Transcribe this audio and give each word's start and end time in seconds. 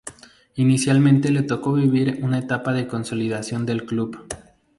Inicialmente 0.55 1.29
le 1.29 1.43
tocó 1.43 1.73
vivir 1.73 2.21
una 2.23 2.39
etapa 2.39 2.73
de 2.73 2.87
consolidación 2.87 3.67
del 3.67 3.85
club. 3.85 4.19